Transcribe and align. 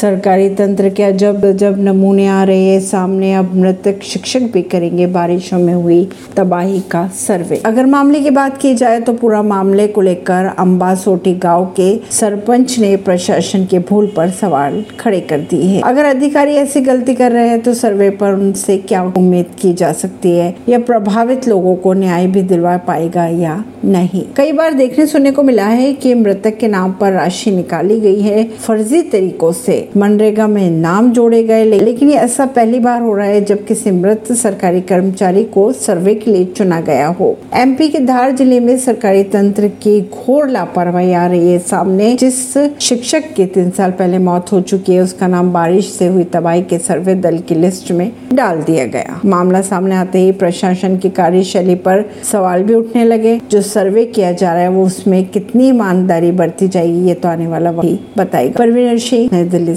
सरकारी 0.00 0.48
तंत्र 0.50 0.88
के 0.88 1.12
जब 1.12 1.50
जब 1.52 1.78
नमूने 1.78 2.26
आ 2.26 2.42
रहे 2.44 2.64
हैं, 2.64 2.80
सामने 2.80 3.32
अब 3.34 3.54
मृतक 3.54 4.02
शिक्षक 4.02 4.40
भी 4.40 4.62
करेंगे, 4.62 5.06
बारिशों 5.06 5.58
में 5.58 5.74
हुई 5.74 6.08
तबाही 6.36 6.80
का 6.80 7.06
सर्वे। 7.08 7.62
अगर 7.66 7.86
मामले 7.86 8.20
की 8.20 8.30
बात 8.30 8.56
की 8.56 8.74
जाए 8.74 9.00
तो 9.00 9.12
पूरा 9.12 9.42
मामले 9.42 9.86
को 9.86 10.00
लेकर 10.00 10.44
अम्बा 10.58 10.94
सोटी 10.94 11.32
गाँव 11.34 11.64
के 11.76 12.00
सरपंच 12.10 12.78
ने 12.78 12.96
प्रशासन 12.96 13.64
के 13.64 13.78
भूल 13.78 14.12
पर 14.16 14.30
सवाल 14.30 14.84
खड़े 15.00 15.20
कर 15.20 15.40
दिए 15.40 15.62
हैं। 15.62 15.82
अगर 15.82 16.04
अधिकारी 16.04 16.54
ऐसी 16.54 16.80
गलती 16.80 17.14
कर 17.14 17.32
रहे 17.32 17.48
हैं 17.48 17.60
तो 17.60 17.74
सर्वे 17.74 18.10
पर 18.10 18.32
उनसे 18.32 18.78
क्या 18.78 19.02
उम्मीद 19.16 19.46
की 19.60 19.72
जा 19.72 19.92
सकती 19.92 20.30
है? 20.30 20.54
या 20.68 20.78
प्रभावित 20.78 21.48
लोगों 21.48 21.74
को 21.76 21.92
न्याय 21.92 22.26
भी 22.26 22.42
दिलवा 22.42 22.76
पाएगा 22.76 23.26
या 23.26 23.64
नहीं? 23.84 24.24
कई 24.36 24.52
बार 24.52 24.72
देखने 24.72 25.06
सुनने 25.06 25.30
को 25.30 25.42
मिला 25.42 25.66
है 25.66 25.92
कि 25.92 26.14
मृतक 26.14 26.56
के 26.58 26.68
नाम 26.68 26.92
पर 26.92 27.12
राशि 27.12 27.50
निकाली 27.50 28.00
गई 28.00 28.20
है, 28.20 28.44
फर्जी 28.44 29.02
तरीकों 29.02 29.52
से। 29.52 29.87
मनरेगा 29.96 30.46
में 30.46 30.70
नाम 30.70 31.10
जोड़े 31.12 31.42
गए 31.42 31.64
लेकिन 31.64 32.10
ये 32.10 32.16
ऐसा 32.18 32.46
पहली 32.48 32.78
बार 32.80 33.02
हो 33.02 33.14
रहा 33.14 33.26
है 33.26 33.44
जब 33.44 33.64
किसी 33.66 33.90
मृत 33.90 34.32
सरकारी 34.34 34.80
कर्मचारी 34.80 35.44
को 35.46 35.70
सर्वे 35.72 36.14
के 36.14 36.30
लिए 36.30 36.44
चुना 36.46 36.80
गया 36.80 37.06
हो। 37.10 37.36
एमपी 37.54 37.88
के 37.88 37.98
धार 38.00 38.30
ज़िले 38.32 38.60
में 38.60 38.76
सरकारी 38.78 39.22
तंत्र 39.28 39.68
की 39.82 40.00
घोर 40.02 40.48
लापरवाही 40.48 41.12
आ 41.12 41.26
रही 41.26 41.52
है 41.52 41.58
सामने, 41.60 42.14
जिस 42.14 42.56
शिक्षक 42.80 43.32
की 43.36 43.46
तीन 43.46 43.70
साल 43.70 43.90
पहले 43.90 44.18
मौत 44.20 44.52
हो 44.52 44.60
चुकी 44.62 44.94
है, 44.94 45.00
उसका 45.00 45.26
नाम 45.26 45.52
बारिश 45.52 45.92
से 45.92 46.06
हुई 46.06 46.24
तबाही 46.24 46.62
के 46.62 46.78
सर्वे 46.78 47.14
दल 47.16 47.38
की 47.38 47.54
लिस्ट 47.54 47.90
में 47.92 48.10
डाल 48.34 48.62
दिया 48.62 48.84
गया। 48.86 49.20
मामला 49.24 49.60
सामने 49.62 49.94
आते 49.94 50.18
ही 50.18 50.32
प्रशासन 50.34 50.96
की 50.96 51.10
कार्यशैली 51.10 51.74
पर 51.78 52.04
सवाल 52.32 52.62
भी 52.62 52.74
उठने 52.74 53.04
लगे। 53.04 53.38
जो 53.50 53.62
सर्वे 53.62 54.04
किया 54.06 54.32
जा 54.32 54.52
रहा 54.52 54.62
है, 54.62 54.68
वो 54.68 54.84
उसमें 54.86 55.24
कितनी 55.28 55.68
ईमानदारी 55.68 56.30
बरती 56.32 56.68
जाएगी, 56.68 57.06
ये 57.08 57.14
तो 57.14 57.28
आने 57.28 57.46
वाला 57.46 57.70
वही 57.70 57.98
बताएगा। 58.18 58.58
परवीन 58.58 58.98
सिंह, 58.98 59.28
नई 59.32 59.44
दिल्ली 59.48 59.74